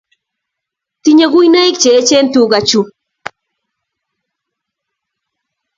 [1.03, 2.81] Tinyei kuinoik che echen tuga chu